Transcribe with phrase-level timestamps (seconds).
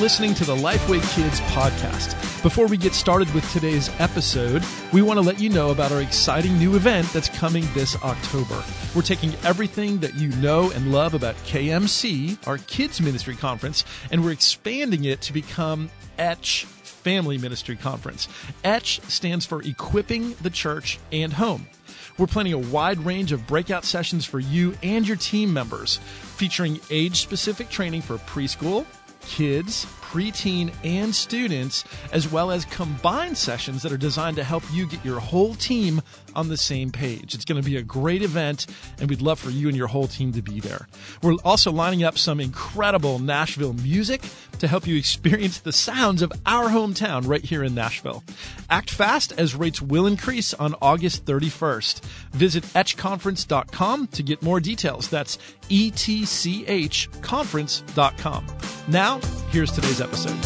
[0.00, 2.14] listening to the Lifeway Kids podcast.
[2.44, 4.62] Before we get started with today's episode,
[4.92, 8.62] we want to let you know about our exciting new event that's coming this October.
[8.94, 14.24] We're taking everything that you know and love about KMC, our kids ministry conference, and
[14.24, 18.28] we're expanding it to become Etch Family Ministry Conference.
[18.62, 21.66] Etch stands for Equipping the Church and Home.
[22.18, 25.96] We're planning a wide range of breakout sessions for you and your team members,
[26.36, 28.86] featuring age specific training for preschool,
[29.28, 34.86] kids, preteen, and students, as well as combined sessions that are designed to help you
[34.86, 36.00] get your whole team
[36.34, 37.34] on the same page.
[37.34, 38.64] It's going to be a great event,
[38.98, 40.88] and we'd love for you and your whole team to be there.
[41.22, 44.22] We're also lining up some incredible Nashville music
[44.60, 48.24] to help you experience the sounds of our hometown right here in Nashville.
[48.70, 52.00] Act fast as rates will increase on August 31st.
[52.32, 55.08] Visit etchconference.com to get more details.
[55.08, 55.36] That's
[55.68, 58.46] etchconference.com.
[58.88, 60.38] Now, here's today's episode.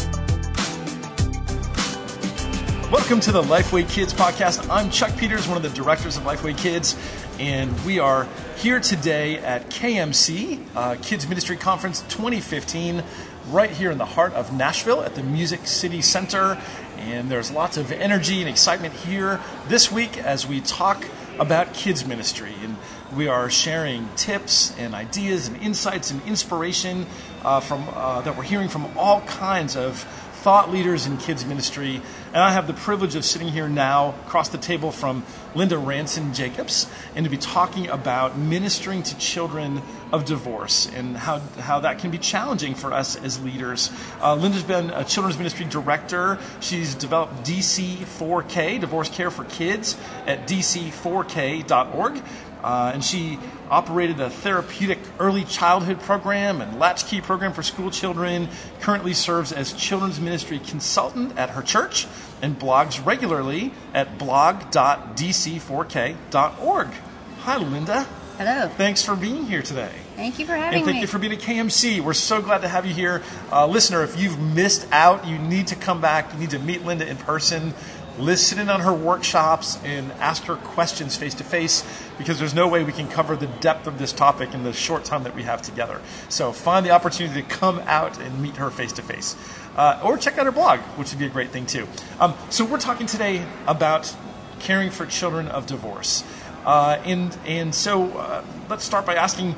[2.91, 4.69] Welcome to the Lifeway Kids podcast.
[4.69, 6.97] I'm Chuck Peters, one of the directors of Lifeway Kids,
[7.39, 8.27] and we are
[8.57, 13.01] here today at KMC, uh, Kids Ministry Conference 2015,
[13.49, 16.61] right here in the heart of Nashville at the Music City Center.
[16.97, 21.05] And there's lots of energy and excitement here this week as we talk
[21.39, 22.53] about kids ministry.
[22.61, 22.75] And
[23.15, 27.05] we are sharing tips and ideas and insights and inspiration
[27.43, 30.05] uh, from uh, that we're hearing from all kinds of
[30.43, 32.01] thought leaders in kids ministry.
[32.33, 35.23] And I have the privilege of sitting here now across the table from
[35.55, 41.39] Linda Ranson Jacobs and to be talking about ministering to children of divorce and how,
[41.59, 43.89] how that can be challenging for us as leaders.
[44.21, 46.37] Uh, Linda's been a children's ministry director.
[46.59, 52.21] She's developed DC4K, Divorce Care for Kids, at dc4k.org.
[52.63, 58.47] Uh, and she operated a therapeutic early childhood program and latchkey program for school children.
[58.79, 62.07] Currently serves as children's ministry consultant at her church
[62.41, 66.87] and blogs regularly at blog.dc4k.org.
[67.39, 68.07] Hi, Linda.
[68.37, 68.67] Hello.
[68.67, 69.91] Thanks for being here today.
[70.15, 70.77] Thank you for having me.
[70.77, 71.01] and thank me.
[71.01, 72.01] you for being at KMC.
[72.01, 73.21] We're so glad to have you here.
[73.51, 76.33] Uh, listener, if you've missed out, you need to come back.
[76.33, 77.73] You need to meet Linda in person,
[78.17, 81.83] listen in on her workshops, and ask her questions face to face
[82.17, 85.03] because there's no way we can cover the depth of this topic in the short
[85.03, 86.01] time that we have together.
[86.29, 89.35] So find the opportunity to come out and meet her face to face.
[90.03, 91.87] Or check out her blog, which would be a great thing too.
[92.19, 94.15] Um, so we're talking today about
[94.59, 96.23] caring for children of divorce.
[96.65, 99.55] Uh, and, and so uh, let's start by asking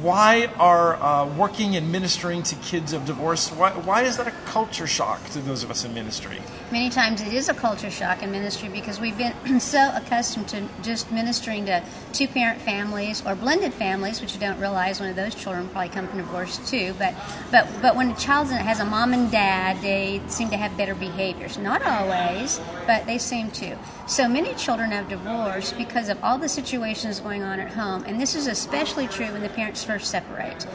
[0.00, 4.32] why are uh, working and ministering to kids of divorce why, why is that a
[4.46, 6.40] culture shock to those of us in ministry
[6.72, 10.64] Many times it is a culture shock in ministry because we've been so accustomed to
[10.82, 11.80] just ministering to
[12.12, 15.90] two parent families or blended families, which you don't realize one of those children probably
[15.90, 16.92] come from divorce too.
[16.98, 17.14] But
[17.52, 20.96] but but when a child has a mom and dad, they seem to have better
[20.96, 21.56] behaviors.
[21.56, 23.78] Not always, but they seem to.
[24.08, 28.20] So many children have divorce because of all the situations going on at home, and
[28.20, 30.66] this is especially true when the parents first separate.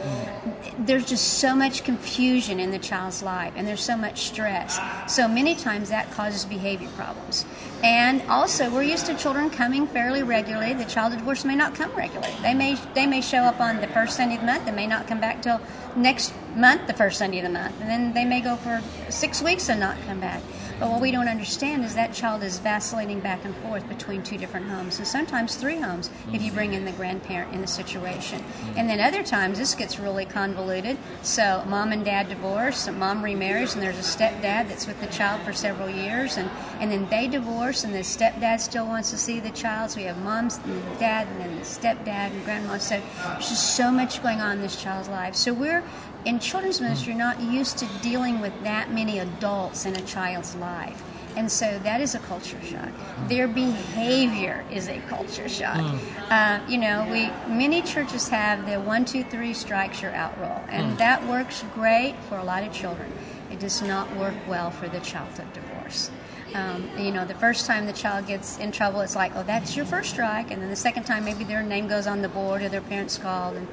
[0.78, 4.78] There's just so much confusion in the child's life, and there's so much stress.
[5.06, 7.44] So many times that causes behavior problems.
[7.82, 10.74] And also, we're used to children coming fairly regularly.
[10.74, 12.34] The child divorce may not come regularly.
[12.42, 14.64] They may they may show up on the first Sunday of the month.
[14.66, 15.60] They may not come back till
[15.96, 19.42] next month, the first Sunday of the month, and then they may go for six
[19.42, 20.42] weeks and not come back.
[20.82, 24.36] But what we don't understand is that child is vacillating back and forth between two
[24.36, 28.40] different homes, and sometimes three homes if you bring in the grandparent in the situation.
[28.40, 28.78] Mm-hmm.
[28.78, 30.98] And then other times this gets really convoluted.
[31.22, 35.06] So mom and dad divorce, and mom remarries, and there's a stepdad that's with the
[35.06, 36.50] child for several years, and,
[36.80, 39.92] and then they divorce, and the stepdad still wants to see the child.
[39.92, 42.78] So we have moms and dad, and then the stepdad and grandma.
[42.78, 45.36] So there's just so much going on in this child's life.
[45.36, 45.84] So we're
[46.24, 50.54] in children's ministry you're not used to dealing with that many adults in a child's
[50.56, 51.02] life.
[51.34, 52.90] And so that is a culture shock.
[53.28, 55.98] Their behavior is a culture shock.
[56.30, 60.62] Uh, you know, we many churches have the one, two, three strikes you're out rule,
[60.68, 63.10] and that works great for a lot of children.
[63.50, 66.10] It does not work well for the child of divorce.
[66.54, 69.76] Um, you know, the first time the child gets in trouble, it's like, oh, that's
[69.76, 70.50] your first strike.
[70.50, 73.16] And then the second time, maybe their name goes on the board or their parents
[73.16, 73.56] called.
[73.56, 73.68] And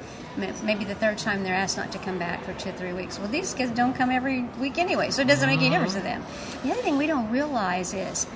[0.62, 3.18] maybe the third time they're asked not to come back for two or three weeks.
[3.18, 6.00] Well, these kids don't come every week anyway, so it doesn't make any difference to
[6.00, 6.24] them.
[6.62, 8.26] The other thing we don't realize is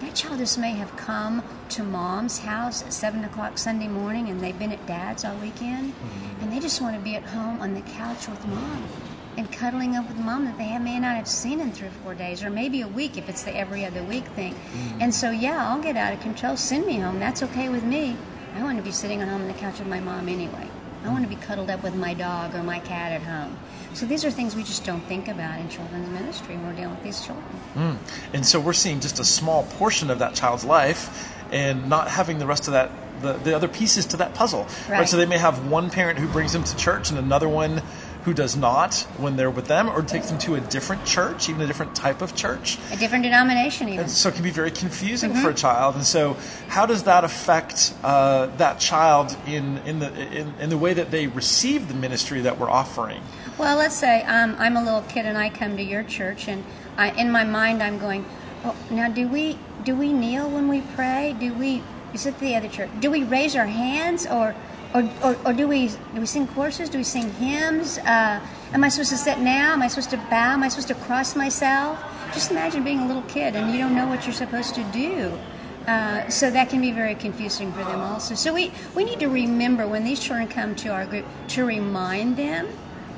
[0.00, 4.40] that child just may have come to mom's house at 7 o'clock Sunday morning and
[4.40, 5.92] they've been at dad's all weekend
[6.40, 8.88] and they just want to be at home on the couch with mom
[9.38, 12.12] and cuddling up with mom that they may not have seen in three or four
[12.12, 14.52] days or maybe a week if it's the every other week thing.
[14.52, 15.02] Mm-hmm.
[15.02, 16.56] And so, yeah, I'll get out of control.
[16.56, 17.20] Send me home.
[17.20, 18.16] That's okay with me.
[18.56, 20.68] I want to be sitting at home on the couch with my mom anyway.
[21.04, 23.56] I want to be cuddled up with my dog or my cat at home.
[23.94, 26.90] So these are things we just don't think about in children's ministry when we're dealing
[26.90, 27.46] with these children.
[27.76, 27.96] Mm.
[28.34, 32.40] And so we're seeing just a small portion of that child's life and not having
[32.40, 32.90] the rest of that,
[33.22, 34.66] the, the other pieces to that puzzle.
[34.88, 35.08] Right.
[35.08, 37.80] So they may have one parent who brings them to church and another one
[38.28, 41.62] who does not when they're with them or takes them to a different church, even
[41.62, 42.78] a different type of church.
[42.92, 44.00] A different denomination, even.
[44.00, 45.42] And so it can be very confusing Mm-hmm.
[45.42, 45.94] for a child.
[45.94, 46.36] And so,
[46.68, 51.10] how does that affect uh, that child in in the in, in the way that
[51.10, 53.22] they receive the ministry that we're offering?
[53.56, 56.64] Well, let's say um, I'm a little kid and I come to your church, and
[56.98, 58.24] I, in my mind I'm going,
[58.64, 61.34] oh, now do we do we kneel when we pray?
[61.40, 61.82] Do we?
[62.12, 62.90] Is it the other church?
[63.00, 64.54] Do we raise our hands, or
[64.94, 66.88] or, or, or do we do we sing choruses?
[66.88, 67.98] Do we sing hymns?
[67.98, 68.40] Uh,
[68.72, 69.72] am I supposed to sit now?
[69.72, 70.52] Am I supposed to bow?
[70.52, 72.02] Am I supposed to cross myself?
[72.32, 75.38] Just imagine being a little kid and you don't know what you're supposed to do.
[75.86, 78.34] Uh, so that can be very confusing for them also.
[78.34, 82.36] So we, we need to remember when these children come to our group to remind
[82.36, 82.68] them,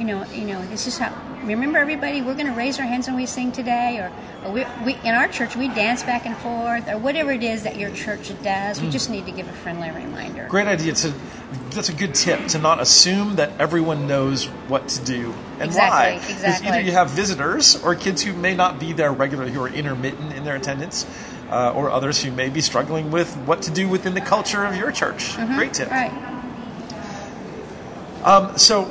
[0.01, 1.15] you know, you know, this is how.
[1.45, 4.13] Remember, everybody, we're going to raise our hands when we sing today, or,
[4.45, 7.65] or we, we in our church we dance back and forth, or whatever it is
[7.65, 8.81] that your church does.
[8.81, 8.93] We hmm.
[8.93, 10.47] just need to give a friendly reminder.
[10.49, 10.95] Great idea.
[10.95, 11.13] To
[11.71, 16.13] that's a good tip to not assume that everyone knows what to do and why.
[16.13, 16.33] Exactly, why.
[16.33, 16.69] exactly.
[16.69, 20.33] either you have visitors or kids who may not be there regularly, who are intermittent
[20.33, 21.07] in their attendance,
[21.51, 24.77] uh, or others who may be struggling with what to do within the culture of
[24.77, 25.35] your church.
[25.35, 25.57] Mm-hmm.
[25.57, 25.91] Great tip.
[25.91, 26.13] Right.
[28.25, 28.85] Um, so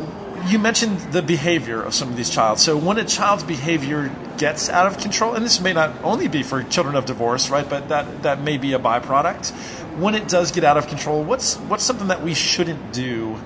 [0.48, 2.60] you mentioned the behavior of some of these child.
[2.60, 6.44] So when a child's behavior gets out of control, and this may not only be
[6.44, 7.68] for children of divorce, right?
[7.70, 9.52] But that that may be a byproduct.
[10.00, 13.40] When it does get out of control, what's what's something that we shouldn't do?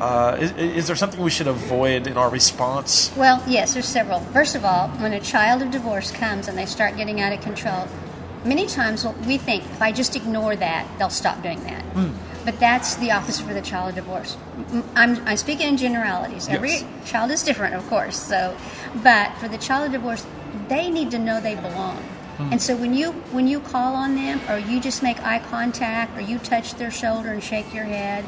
[0.00, 3.12] Uh, is, is there something we should avoid in our response?
[3.16, 4.20] Well, yes, there's several.
[4.20, 7.40] First of all, when a child of divorce comes and they start getting out of
[7.42, 7.86] control,
[8.44, 11.84] many times we think if I just ignore that, they'll stop doing that.
[12.44, 14.36] But that's the opposite for the child of divorce.
[14.70, 16.48] M- I'm, I'm speaking in generalities.
[16.48, 16.84] Every Yes.
[17.06, 18.18] child is different, of course.
[18.18, 18.54] So,
[19.02, 20.26] but for the child of divorce,
[20.68, 21.96] they need to know they belong.
[22.36, 22.48] Hmm.
[22.52, 26.16] And so when you when you call on them, or you just make eye contact,
[26.18, 28.24] or you touch their shoulder and shake your head,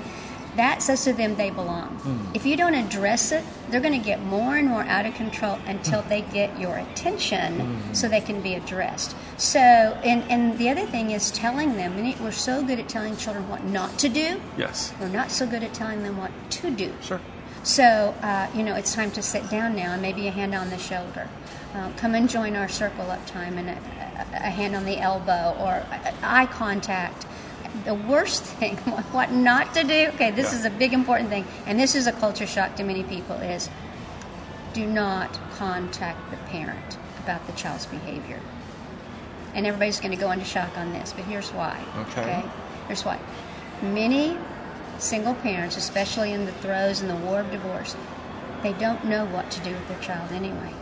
[0.57, 2.31] that says to them they belong.
[2.35, 5.59] If you don't address it, they're going to get more and more out of control
[5.67, 9.17] until they get your attention so they can be addressed.
[9.39, 13.17] So, and, and the other thing is telling them, and we're so good at telling
[13.17, 14.93] children what not to do, Yes.
[15.01, 16.93] we're not so good at telling them what to do.
[17.03, 17.21] Sure.
[17.63, 20.71] So, uh, you know, it's time to sit down now and maybe a hand on
[20.71, 21.29] the shoulder.
[21.75, 24.99] Uh, come and join our circle up time and a, a, a hand on the
[24.99, 25.85] elbow or
[26.23, 27.27] eye contact.
[27.85, 28.77] The worst thing,
[29.13, 30.59] what not to do, okay, this Yeah.
[30.61, 33.69] is a big important thing, and this is a culture shock to many people, is
[34.73, 38.41] do not contact the parent about the child's behavior.
[39.55, 41.83] And everybody's going to go into shock on this, but here's why.
[42.11, 42.45] Okay.
[42.89, 43.19] Here's why.
[43.83, 44.37] Many
[44.99, 47.97] single parents, especially in the throes and the war of divorce,
[48.63, 50.73] they don't know what to do with their child anyway.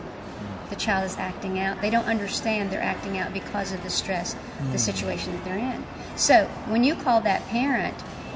[0.69, 1.81] The child is acting out.
[1.81, 4.79] They don't understand they're acting out because of the stress, the mm.
[4.79, 5.85] situation that they're in.
[6.15, 7.95] So when you call that parent,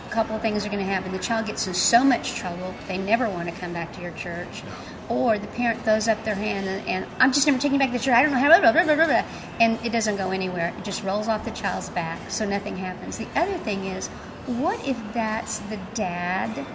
[0.10, 1.12] a couple of things are going to happen.
[1.12, 4.12] The child gets in so much trouble, they never want to come back to your
[4.12, 4.64] church.
[5.08, 7.92] Or the parent throws up their hand and, and I'm just never taking you back
[7.92, 8.14] to church.
[8.14, 9.24] I don't know how, blah, blah, blah, blah, blah.
[9.60, 10.74] and it doesn't go anywhere.
[10.78, 13.18] It just rolls off the child's back, so nothing happens.
[13.18, 14.08] The other thing is,
[14.48, 16.66] what if that's the dad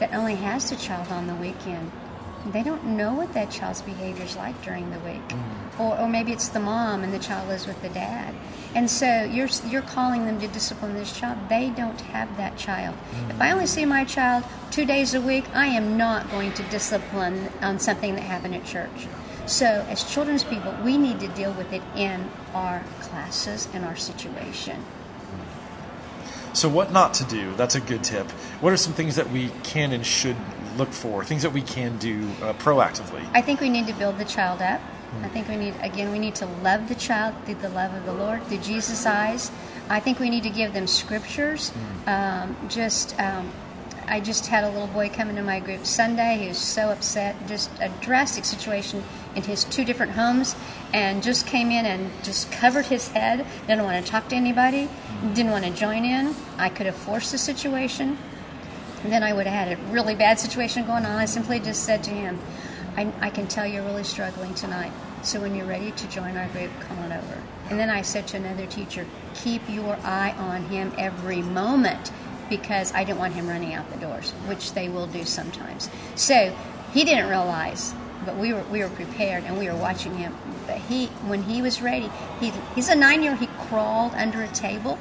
[0.00, 1.92] that only has the child on the weekend?
[2.46, 5.80] They don't know what that child's behavior is like during the week, mm.
[5.80, 8.34] or, or maybe it's the mom and the child lives with the dad,
[8.74, 11.38] and so you're you're calling them to discipline this child.
[11.48, 12.96] They don't have that child.
[12.96, 13.30] Mm.
[13.30, 16.62] If I only see my child two days a week, I am not going to
[16.64, 19.06] discipline on something that happened at church.
[19.46, 23.96] So, as children's people, we need to deal with it in our classes and our
[23.96, 24.82] situation.
[26.54, 27.52] So what not to do?
[27.56, 28.30] That's a good tip.
[28.60, 30.36] What are some things that we can and should
[30.76, 31.24] look for?
[31.24, 33.24] Things that we can do uh, proactively.
[33.32, 34.80] I think we need to build the child up.
[35.22, 38.04] I think we need, again, we need to love the child through the love of
[38.04, 39.52] the Lord, through Jesus' eyes.
[39.88, 41.72] I think we need to give them scriptures.
[42.08, 43.52] Um, just, um,
[44.08, 46.38] I just had a little boy come into my group Sunday.
[46.38, 49.04] He was so upset, just a drastic situation
[49.36, 50.56] in his two different homes,
[50.92, 53.46] and just came in and just covered his head.
[53.68, 54.88] Didn't want to talk to anybody.
[55.32, 56.34] Didn't want to join in.
[56.58, 58.18] I could have forced the situation.
[59.04, 61.12] And then I would have had a really bad situation going on.
[61.12, 62.40] I simply just said to him,
[62.96, 64.92] I, I can tell you're really struggling tonight.
[65.22, 67.42] So when you're ready to join our group, come on over.
[67.68, 72.12] And then I said to another teacher, keep your eye on him every moment
[72.48, 75.90] because I didn't want him running out the doors, which they will do sometimes.
[76.14, 76.56] So
[76.94, 77.94] he didn't realize,
[78.24, 80.34] but we were we were prepared and we were watching him.
[80.66, 83.40] But he, when he was ready, he he's a nine year old.
[83.40, 84.98] He crawled under a table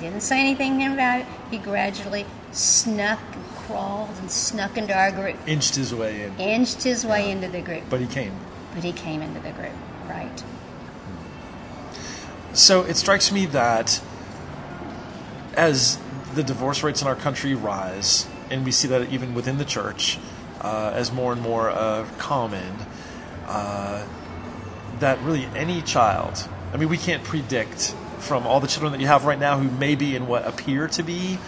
[0.00, 1.26] didn't say anything about it.
[1.50, 2.26] He gradually
[2.56, 7.30] snuck and crawled and snuck into our group, Inched his way in, inched his way
[7.30, 8.32] into the group, but he came.
[8.74, 9.72] but he came into the group,
[10.08, 10.42] right?
[12.52, 14.00] So it strikes me that
[15.54, 15.98] as
[16.34, 20.18] the divorce rates in our country rise, and we see that even within the church,
[20.62, 22.74] uh, as more and more uh, common,
[23.46, 24.06] uh,
[25.00, 29.06] that really any child, I mean, we can't predict from all the children that you
[29.06, 31.38] have right now who may be in what appear to be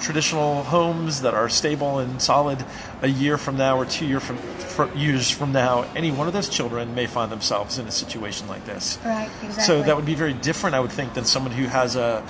[0.00, 2.64] traditional homes that are stable and solid
[3.02, 6.32] a year from now or two year from, from years from now, any one of
[6.32, 8.98] those children may find themselves in a situation like this.
[9.04, 9.62] Right, exactly.
[9.64, 12.24] So that would be very different, I would think, than someone who has a,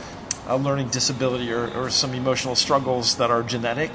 [0.49, 3.91] a learning disability or, or some emotional struggles that are genetic.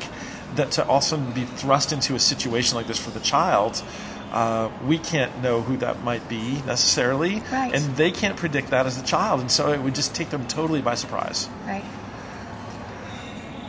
[0.56, 3.84] That to also be thrust into a situation like this for the child,
[4.32, 7.74] uh, we can't know who that might be necessarily, Right.
[7.76, 10.48] and they can't predict that as a child, and so it would just take them
[10.48, 11.50] totally by surprise.
[11.66, 11.84] Right.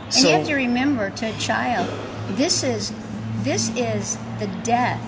[0.07, 1.89] And so, you have to remember to a child,
[2.29, 2.93] this is
[3.43, 5.01] this is the death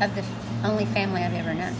[0.00, 0.24] of the
[0.66, 1.74] only family I've ever known.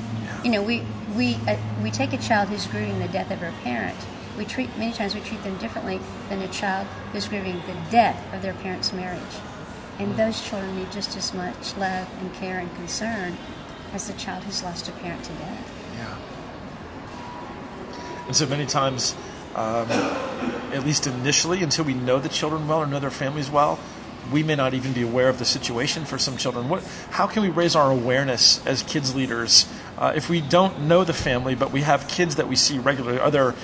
[0.44, 0.84] You know, we
[1.16, 3.96] we uh, we take a child who's grieving the death of her parent.
[4.36, 8.22] We treat many times we treat them differently than a child who's grieving the death
[8.34, 9.20] of their parent's marriage.
[9.98, 13.36] And those children need just as much love and care and concern
[13.92, 15.72] as the child who's lost a parent to death.
[15.96, 16.16] Yeah.
[18.26, 19.14] And so many times,
[19.54, 19.88] um,
[20.72, 23.78] at least initially, until we know the children well or know their families well,
[24.32, 26.68] we may not even be aware of the situation for some children.
[26.68, 29.66] What, how can we raise our awareness as kids leaders
[29.98, 33.18] uh, if we don't know the family, but we have kids that we see regularly?
[33.18, 33.54] Are there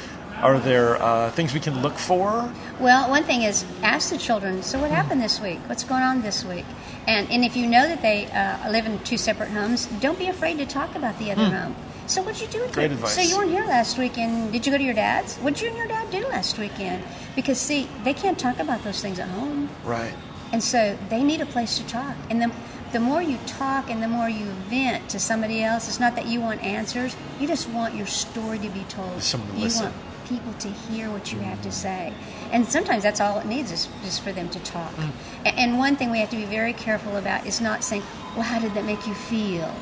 [0.43, 2.53] are there uh, things we can look for?
[2.79, 4.63] Well, one thing is ask the children.
[4.63, 5.59] So, what happened this week?
[5.67, 6.67] What's going on this week?
[7.07, 10.27] And and if you know that they uh, live in two separate homes, don't be
[10.27, 11.77] afraid to talk about the other home.
[12.07, 12.61] So, what'd you do?
[12.61, 12.73] With.
[12.73, 13.15] Great advice.
[13.15, 14.53] So you weren't here last weekend.
[14.53, 15.37] Did you go to your dad's?
[15.39, 17.03] What'd you and your dad do last weekend?
[17.35, 19.69] Because see, they can't talk about those things at home.
[19.85, 20.15] Right.
[20.53, 22.15] And so they need a place to talk.
[22.31, 22.53] And the,
[22.93, 26.27] the more you talk and the more you vent to somebody else, it's not that
[26.27, 27.17] you want answers.
[27.41, 29.23] You just want your story to be told.
[29.23, 29.85] Someone to you listen.
[29.87, 29.97] want
[30.29, 31.73] people to hear what you have to mm.
[31.73, 32.13] say.
[32.53, 34.93] And sometimes that's all it needs is just for them to talk.
[34.95, 35.11] Mm.
[35.45, 38.03] A- And one thing we have to be very careful about is not saying,
[38.35, 39.75] well, how did that make you feel?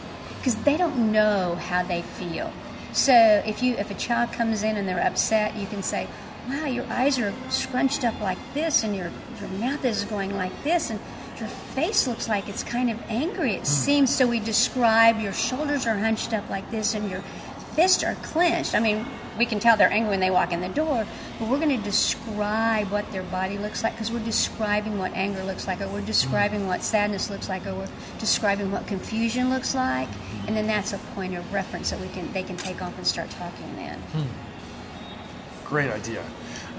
[0.45, 2.53] Because they don't know how they feel.
[2.93, 3.15] So
[3.47, 6.07] if you if a child comes in and they're upset, you can say,
[6.47, 9.11] "Wow, your eyes are scrunched up like this, and your
[9.41, 11.01] your mouth is going like this, and
[11.39, 13.55] your face looks like it's kind of angry.
[13.55, 13.65] It hmm.
[13.65, 17.23] seems." So we describe your shoulders are hunched up like this, and your
[17.75, 18.75] fists are clenched.
[18.75, 19.07] I mean,
[19.39, 21.07] we can tell they're angry when they walk in the door,
[21.39, 25.43] but we're going to describe what their body looks like because we're describing what anger
[25.45, 27.89] looks like, or we're describing what sadness looks like, or we're
[28.19, 30.09] describing what confusion looks like,
[30.47, 33.07] and then that's a point of reference that we can they can take off and
[33.07, 33.99] start talking then.
[33.99, 35.69] Hmm.
[35.69, 36.23] Great idea.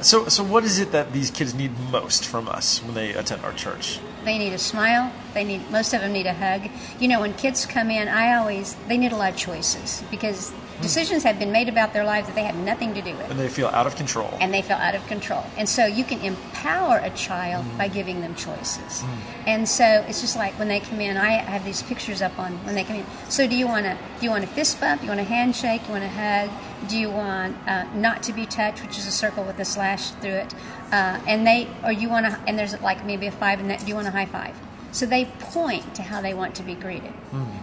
[0.02, 3.46] So, so what is it that these kids need most from us when they attend
[3.46, 4.00] our church?
[4.26, 5.12] They need a smile.
[5.34, 6.70] They need most of them need a hug.
[7.00, 10.52] You know, when kids come in, I always they need a lot of choices because
[10.82, 13.30] decisions have been made about their lives that they had nothing to do with.
[13.32, 14.30] And they feel out of control.
[14.40, 15.44] and they feel out of control.
[15.58, 19.04] And so you can empower a child by giving them choices.
[19.46, 22.54] And so it's just like when they come in, I have these pictures up on
[22.66, 23.06] when they come in.
[23.30, 25.02] So do you want to do you want a fist bump?
[25.02, 25.82] Do you want a handshake?
[25.82, 26.50] Do you want a hug?
[26.90, 30.12] Do you want uh, not to be touched, which is a circle with a slash
[30.22, 30.54] through it?
[30.92, 33.80] Uh, and they or you want to and there's like maybe a five and that
[33.82, 34.56] do you want a high five?
[34.96, 37.12] So they point to how they want to be greeted.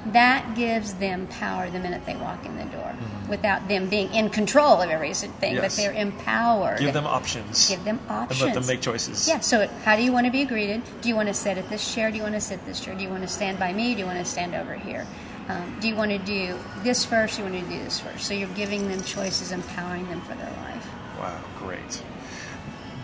[0.09, 2.95] That gives them power the minute they walk in the door,
[3.27, 5.33] without them being in control of everything.
[5.41, 5.77] But Yes.
[5.77, 6.79] they're empowered.
[6.79, 7.71] Give them options.
[7.71, 8.43] Give them options.
[8.43, 9.27] And let them make choices.
[9.27, 9.41] Yeah.
[9.41, 10.83] So, how do you want to be greeted?
[11.01, 12.11] Do you want to sit at this chair?
[12.11, 12.95] Do you want to sit this chair?
[12.95, 13.95] Do you want to stand by me?
[13.95, 15.07] Do you want to stand over here?
[15.49, 17.37] Um, do you want to do this first?
[17.37, 18.27] Do you want to do this first?
[18.27, 20.87] So you're giving them choices, empowering them for their life.
[21.19, 22.03] Wow, great.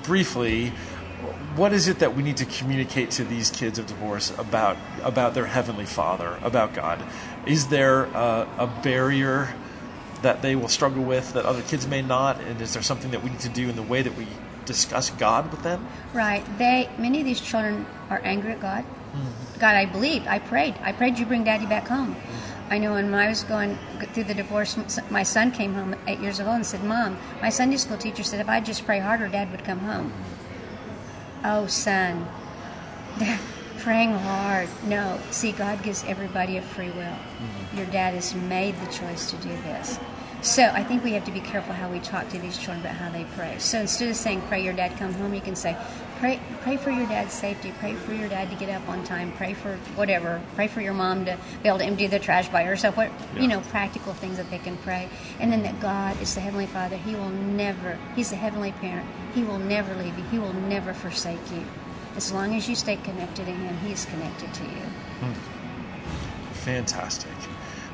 [0.03, 0.73] Briefly,
[1.57, 5.35] what is it that we need to communicate to these kids of divorce about about
[5.35, 7.03] their heavenly Father, about God?
[7.47, 9.55] Is there a, a barrier
[10.23, 12.41] that they will struggle with that other kids may not?
[12.41, 14.27] And is there something that we need to do in the way that we
[14.67, 15.87] discuss God with them?
[16.13, 16.45] Right.
[16.59, 18.85] They many of these children are angry at God.
[18.85, 19.59] Mm-hmm.
[19.59, 20.27] God, I believed.
[20.27, 20.75] I prayed.
[20.83, 22.15] I prayed you bring Daddy back home.
[22.15, 22.73] Mm-hmm.
[22.73, 23.79] I know when I was going
[24.13, 24.79] through the divorce,
[25.11, 28.23] my son came home at eight years old and said, "Mom, my Sunday school teacher
[28.23, 30.38] said if I just pray harder, Dad would come home." Mm-hmm.
[31.45, 32.29] Oh, son,
[33.79, 34.69] praying hard.
[34.87, 37.03] No, see, God gives everybody a free will.
[37.03, 37.77] Mm-hmm.
[37.79, 39.99] Your dad has made the choice to do this.
[40.41, 42.95] So I think we have to be careful how we talk to these children about
[42.95, 43.57] how they pray.
[43.59, 45.77] So instead of saying "Pray your dad come home," you can say,
[46.19, 47.73] "Pray, pray for your dad's safety.
[47.79, 49.33] Pray for your dad to get up on time.
[49.37, 50.41] Pray for whatever.
[50.57, 52.97] Pray for your mom to be able to empty the trash by herself.
[52.97, 53.43] What Yeah.
[53.43, 55.09] you know, practical things that they can pray.
[55.41, 56.97] And then that God is the heavenly Father.
[56.97, 57.99] He will never.
[58.17, 59.07] He's the heavenly parent.
[59.35, 60.25] He will never leave you.
[60.31, 61.63] He will never forsake you.
[62.17, 64.87] as long as you stay connected to Him, He's connected to you.
[65.21, 65.33] Hmm.
[66.53, 67.31] Fantastic.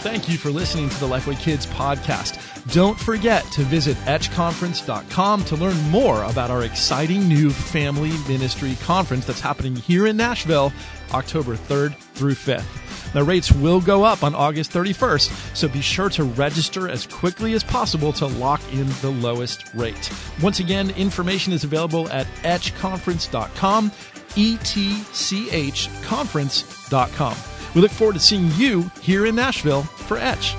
[0.00, 2.40] Thank you for listening to the Lifeway Kids podcast.
[2.72, 9.26] Don't forget to visit etchconference.com to learn more about our exciting new family ministry conference
[9.26, 10.72] that's happening here in Nashville,
[11.12, 12.83] October 3rd through 5th.
[13.14, 17.54] Now, rates will go up on August 31st, so be sure to register as quickly
[17.54, 20.10] as possible to lock in the lowest rate.
[20.42, 23.92] Once again, information is available at etchconference.com,
[24.36, 27.36] E T C H conference.com.
[27.74, 30.54] We look forward to seeing you here in Nashville for Etch.